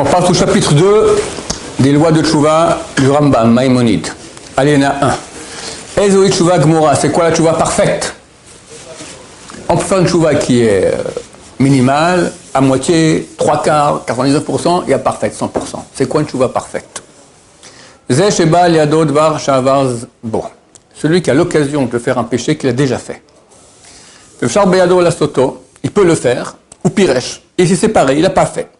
[0.00, 1.16] On passe au chapitre 2
[1.80, 4.06] des lois de Tchouva du Rambam, Maïmonide.
[4.56, 5.16] Allez, il y en a un.
[6.00, 8.14] Ezoï Tchouva Gmora, c'est quoi la Tchouva parfaite?
[9.68, 11.02] On peut faire une Tchouva qui est euh,
[11.58, 15.48] minimale, à moitié, trois quarts, 99%, il y a parfaite, 100%.
[15.92, 17.02] C'est quoi une Tchouva parfaite?
[20.22, 20.44] Bon.
[20.94, 23.20] Celui qui a l'occasion de faire un péché qu'il a déjà fait.
[24.40, 26.54] Le Char la Soto, il peut le faire,
[26.84, 27.42] ou Piresh.
[27.58, 28.77] Et c'est séparé, il n'a pas fait.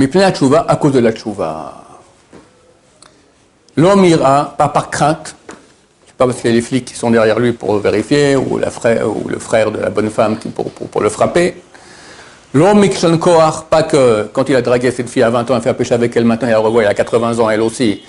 [0.00, 1.74] La tchouva à cause de la tchouva.
[3.76, 5.36] L'homme ira, pas par crainte,
[6.16, 8.70] pas parce qu'il y a les flics qui sont derrière lui pour vérifier, ou, la
[8.70, 11.62] frère, ou le frère de la bonne femme pour, pour, le frapper.
[12.54, 15.92] L'homme Koar, pas que quand il a dragué cette fille à 20 ans, il fait
[15.92, 18.02] un avec elle, maintenant il la revoit, il a 80 ans, elle aussi,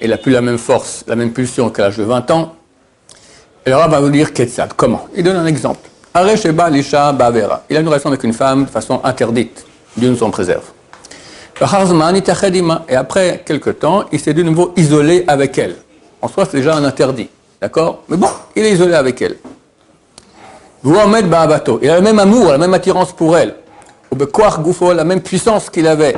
[0.00, 2.56] elle n'a plus la même force, la même pulsion qu'à l'âge de 20 ans.
[3.64, 4.72] Et alors, va vous dire Ketsad.
[4.76, 5.06] Comment?
[5.14, 5.88] Il donne un exemple.
[6.12, 7.62] Aresheba Lisha Bavera.
[7.70, 9.64] Il a une relation avec une femme de façon interdite.
[9.96, 10.75] Dieu nous en préserve.
[11.58, 15.76] Et après quelques temps, il s'est de nouveau isolé avec elle.
[16.20, 17.28] En soi, c'est déjà un interdit.
[17.60, 18.02] D'accord?
[18.08, 19.36] Mais bon, il est isolé avec elle.
[20.84, 23.54] Il a le même amour, la même attirance pour elle.
[24.12, 26.16] La même puissance qu'il avait.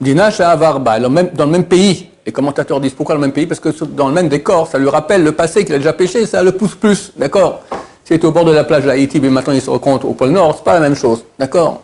[0.00, 2.10] Dina dans le même pays.
[2.26, 3.46] Les commentateurs disent pourquoi le même pays?
[3.46, 6.26] Parce que dans le même décor, ça lui rappelle le passé qu'il a déjà péché,
[6.26, 7.12] ça le pousse plus.
[7.16, 7.62] D'accord?
[8.04, 10.30] Si il au bord de la plage d'Haïti, mais maintenant il se rencontre au pôle
[10.30, 11.24] Nord, c'est pas la même chose.
[11.38, 11.80] D'accord?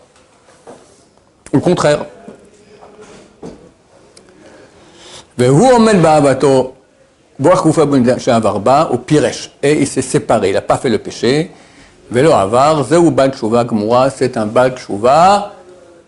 [1.53, 2.05] Au contraire.
[8.93, 9.51] Au Piresh.
[9.63, 11.51] Et il s'est séparé, il n'a pas fait le péché.
[12.11, 13.33] Velo Avar, Zeu Bal
[14.15, 14.75] c'est un Bal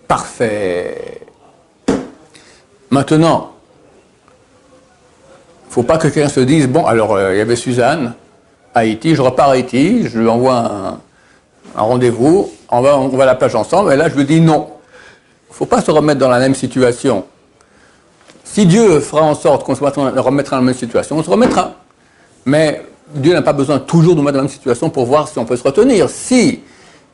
[0.06, 1.20] parfait.
[2.91, 3.52] Maintenant,
[5.64, 8.14] il ne faut pas que quelqu'un se dise, bon, alors euh, il y avait Suzanne,
[8.74, 10.70] Haïti, je repars à Haïti, je lui envoie
[11.74, 14.41] un, rendez-vous, on va, on va à la plage ensemble, et là je lui dis
[14.41, 14.69] non.
[15.48, 17.25] Il ne faut pas se remettre dans la même situation.
[18.47, 21.75] Si Dieu fera en sorte qu'on se remettra dans la même situation, on se remettra.
[22.47, 22.83] Mais
[23.15, 25.39] Dieu n'a pas besoin toujours de nous mettre dans la même situation pour voir si
[25.39, 26.09] on peut se retenir.
[26.09, 26.61] Si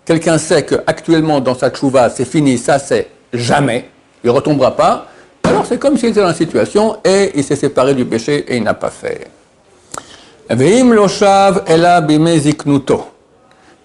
[0.05, 3.89] quelqu'un sait qu'actuellement dans sa tchouva c'est fini, ça c'est jamais,
[4.23, 5.09] il ne retombera pas,
[5.43, 8.59] alors c'est comme s'il était dans la situation et il s'est séparé du péché et
[8.59, 9.27] il n'a pas fait.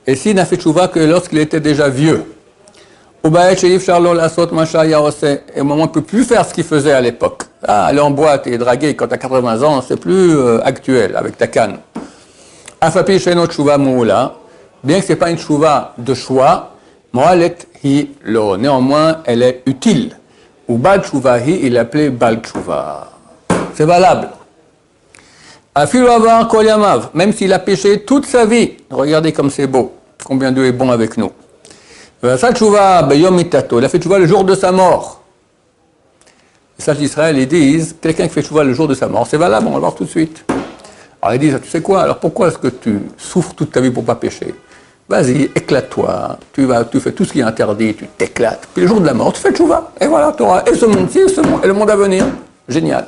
[0.05, 2.23] Et s'il n'a fait tchouva que lorsqu'il était déjà vieux,
[5.55, 7.43] et au moment il ne peut plus faire ce qu'il faisait à l'époque.
[7.67, 11.15] Ah, aller en boîte et draguer quand tu as 80 ans, c'est plus euh, actuel
[11.15, 11.77] avec ta canne.
[14.83, 16.73] Bien que ce n'est pas une chouva de choix,
[17.13, 20.11] néanmoins, elle est utile.
[20.67, 21.01] Ou bal
[21.45, 22.41] hi, il l'appelait bal
[23.73, 24.29] C'est valable.
[27.13, 29.93] Même s'il a péché toute sa vie, regardez comme c'est beau,
[30.23, 31.31] combien Dieu est bon avec nous.
[32.23, 33.07] Il a fait tchouva
[34.17, 35.21] le jour de sa mort.
[36.77, 39.37] Les sages d'Israël, ils disent, quelqu'un qui fait tchouva le jour de sa mort, c'est
[39.37, 40.45] valable, on va le voir tout de suite.
[41.21, 43.91] Alors ils disent, tu sais quoi, alors pourquoi est-ce que tu souffres toute ta vie
[43.91, 44.53] pour ne pas pécher?
[45.09, 46.67] Vas-y, éclate-toi, tu
[46.99, 48.67] fais tout ce qui est interdit, tu t'éclates.
[48.73, 49.91] Puis le jour de la mort, tu fais tchouva.
[50.01, 52.25] Et voilà, tu auras et ce monde-ci et, monde, et le monde à venir.
[52.67, 53.07] Génial.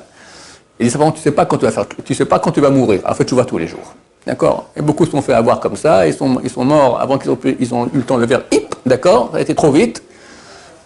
[0.79, 2.69] Il dit, tu sais pas quand tu vas faire, tu sais pas quand tu vas
[2.69, 3.01] mourir.
[3.03, 3.93] Alors fais tchouva tous les jours.
[4.25, 4.69] D'accord?
[4.75, 7.97] Et beaucoup se sont fait avoir comme ça, ils sont, morts avant qu'ils ont eu
[7.97, 10.03] le temps de faire hip, d'accord Ça a été trop vite.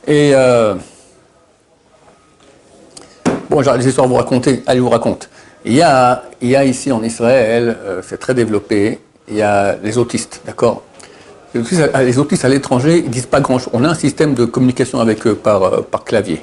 [0.08, 0.32] Et.
[0.36, 0.76] Euh,
[3.50, 5.30] bon, j'ai des histoires à vous raconter, allez vous raconte.
[5.66, 9.00] Il y a, ici en Israël, euh, c'est très développé,
[9.30, 10.84] il y a les autistes, d'accord
[11.54, 13.70] les autistes, à l'étranger, ils disent pas grand-chose.
[13.74, 16.42] On a un système de communication avec eux par, euh, par clavier.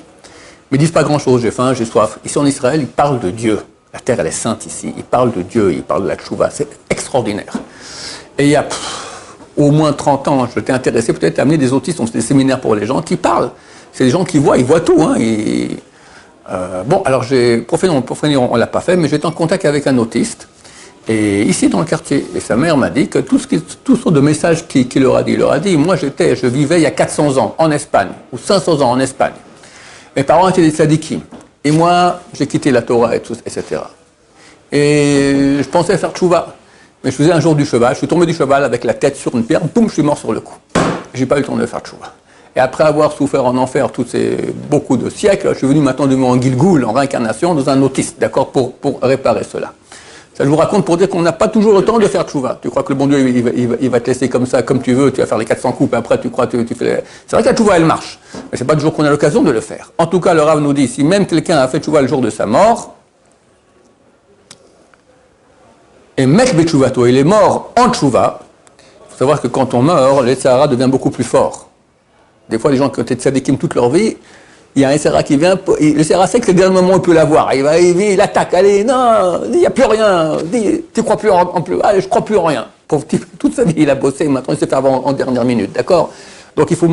[0.70, 2.18] Mais ils disent pas grand-chose, j'ai faim, j'ai soif.
[2.24, 3.58] Ici en Israël, ils parlent de Dieu.
[3.92, 4.94] La terre, elle est sainte ici.
[4.96, 6.48] Il parle de Dieu, il parle de la tchouva.
[6.50, 7.52] C'est extraordinaire.
[8.38, 8.66] Et il y a
[9.56, 12.60] au moins 30 ans, je t'ai intéressé peut-être à amener des autistes, on des séminaires
[12.60, 13.50] pour les gens qui parlent.
[13.92, 15.02] C'est des gens qui voient, ils voient tout.
[15.02, 15.16] Hein,
[16.50, 19.86] euh, bon, alors j'ai, finir on ne l'a pas fait, mais j'étais en contact avec
[19.86, 20.48] un autiste,
[21.08, 22.26] et ici dans le quartier.
[22.34, 25.00] Et sa mère m'a dit que tout ce qui, tout sortes de messages qu'il qui
[25.00, 27.38] leur a dit, il leur a dit, moi j'étais, je vivais il y a 400
[27.38, 29.32] ans en Espagne, ou 500 ans en Espagne.
[30.16, 31.20] Mes parents étaient des sadikim.
[31.62, 33.82] Et moi, j'ai quitté la Torah, et tout, etc.
[34.72, 36.56] Et je pensais faire tchouva.
[37.02, 39.16] Mais je faisais un jour du cheval, je suis tombé du cheval avec la tête
[39.16, 40.56] sur une pierre, boum, je suis mort sur le coup.
[41.14, 42.12] J'ai pas eu le temps de faire tchouva.
[42.54, 46.06] Et après avoir souffert en enfer tous ces beaucoup de siècles, je suis venu maintenant
[46.06, 49.72] de mon Gilgoul, en réincarnation, dans un autiste, d'accord, pour, pour réparer cela.
[50.34, 52.58] Ça, je vous raconte pour dire qu'on n'a pas toujours le temps de faire tchouva.
[52.60, 55.10] Tu crois que le bon Dieu, il va, te laisser comme ça, comme tu veux,
[55.10, 57.02] tu vas faire les 400 coups, et après tu crois que tu, fais...
[57.26, 59.50] C'est vrai que la tchouva, elle marche, mais c'est pas toujours qu'on a l'occasion de
[59.50, 59.92] le faire.
[59.96, 62.20] En tout cas, le Rav nous dit, si même quelqu'un a fait tchouva le jour
[62.20, 62.94] de sa mort,
[66.20, 68.40] et Mek Betchouvato, il est mort en tchouva,
[68.78, 71.70] il faut savoir que quand on meurt, le Sahara devient beaucoup plus fort.
[72.50, 74.18] Des fois, les gens qui ont été tzadikim toute leur vie,
[74.76, 76.92] il y a un Serra qui vient, le Serra sait que c'est le dernier moment
[76.92, 77.54] où il peut l'avoir.
[77.54, 80.36] Il va, il, attaque, allez, non, il n'y a plus rien,
[80.92, 82.66] tu crois plus en, plus, allez, je crois plus en rien.
[83.38, 86.12] Toute sa vie, il a bossé, maintenant il s'est fait avoir en, dernière minute, d'accord?
[86.54, 86.88] Donc il faut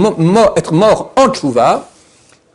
[0.56, 1.90] être mort en tchouva,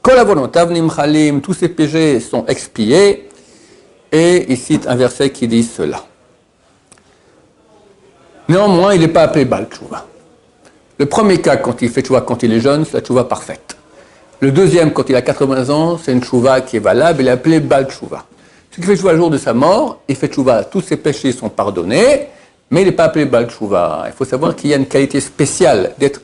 [0.02, 3.28] tous ces péchés sont expiés,
[4.10, 6.02] et il cite un verset qui dit cela.
[8.52, 9.66] Néanmoins, il n'est pas appelé Baal.
[10.98, 13.78] Le premier cas, quand il fait Tchouva quand il est jeune, c'est la Tchouva parfaite.
[14.40, 17.30] Le deuxième, quand il a 80 ans, c'est une Tchouva qui est valable, il est
[17.30, 18.26] appelé Baal Tchouva.
[18.70, 21.32] Celui qui fait Tchouva le jour de sa mort, il fait Tchouva, tous ses péchés
[21.32, 22.28] sont pardonnés,
[22.70, 23.48] mais il n'est pas appelé Baal.
[23.48, 26.20] Il faut savoir qu'il y a une qualité spéciale d'être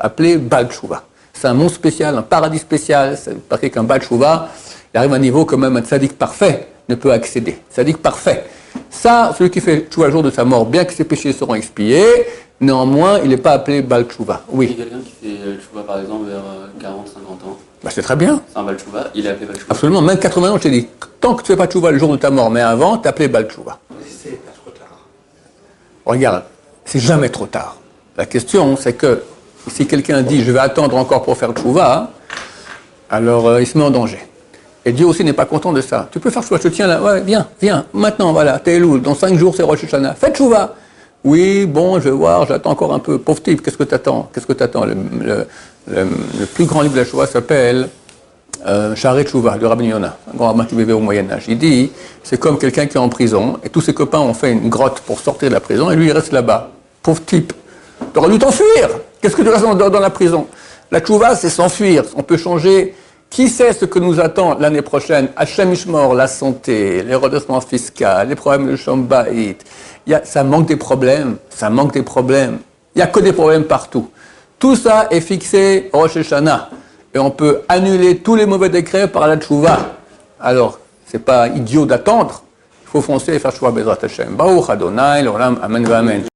[0.00, 1.04] appelé Baal Tchouva.
[1.32, 3.18] C'est un monde spécial, un paradis spécial.
[3.48, 4.50] Parce qu'un Baal Tchouva,
[4.92, 7.56] il arrive à un niveau quand même un tzaddik parfait ne peut accéder.
[7.72, 8.44] Tzaddik parfait.
[8.90, 11.54] Ça, celui qui fait Tchouva le jour de sa mort, bien que ses péchés seront
[11.54, 12.04] expiés,
[12.60, 14.42] néanmoins, il n'est pas appelé Baal Tchouva.
[14.50, 14.70] Oui.
[14.72, 16.42] Il y a quelqu'un qui fait euh, Tchouva par exemple vers
[16.80, 17.58] 40, euh, 50 ans.
[17.82, 18.42] Bah, c'est très bien.
[18.52, 19.72] C'est un Baal Tchouva, il est appelé Baal Tchouva.
[19.72, 20.88] Absolument, même 80 ans, je t'ai dit,
[21.20, 23.04] tant que tu ne fais pas Tchouva le jour de ta mort, mais avant, tu
[23.04, 23.78] es appelé Baal Tchouva.
[24.08, 24.98] C'est pas trop tard.
[26.04, 26.42] Regarde,
[26.84, 27.76] c'est jamais trop tard.
[28.16, 29.22] La question, c'est que
[29.68, 32.10] si quelqu'un dit je vais attendre encore pour faire Tchouva,
[33.08, 34.18] alors euh, il se met en danger.
[34.84, 36.08] Et Dieu aussi n'est pas content de ça.
[36.10, 38.98] Tu peux faire choix, je te tiens là, ouais, viens, viens, maintenant, voilà, t'es loup,
[38.98, 40.74] dans cinq jours c'est Rosh Hashanah, fais chouva.
[41.22, 43.18] Oui, bon, je vais voir, j'attends encore un peu.
[43.18, 44.30] Pauvre type, qu'est-ce que t'attends?
[44.32, 44.86] Qu'est-ce que t'attends?
[44.86, 45.46] Le,
[46.54, 47.90] plus grand livre de la Chouva s'appelle
[48.66, 51.44] euh, Charé Chouva, de Rabbi Yonah, un grand rabbin qui vivait au Moyen-Âge.
[51.48, 51.90] Il dit,
[52.22, 55.00] c'est comme quelqu'un qui est en prison, et tous ses copains ont fait une grotte
[55.00, 56.70] pour sortir de la prison, et lui il reste là-bas.
[57.02, 57.52] Pauvre type,
[58.14, 58.88] t'aurais dû t'enfuir
[59.20, 60.46] Qu'est-ce que tu restes dans, dans la prison?
[60.90, 62.04] La Chouva, c'est s'enfuir.
[62.16, 62.94] On peut changer
[63.30, 65.28] qui sait ce que nous attend l'année prochaine?
[65.36, 69.64] Hachem Ishmor, la santé, les redressements fiscaux, les problèmes de Shambaït.
[70.24, 72.58] Ça manque des problèmes, ça manque des problèmes.
[72.94, 74.10] Il n'y a que des problèmes partout.
[74.58, 76.70] Tout ça est fixé Rosh Hashanah.
[77.14, 79.78] Et on peut annuler tous les mauvais décrets par la tchouva.
[80.40, 82.42] Alors, c'est pas idiot d'attendre.
[82.82, 84.34] Il faut foncer et faire tchouva Bezrat Hashem.
[84.34, 86.29] Baruch Adonai, l'olam, amen, amen.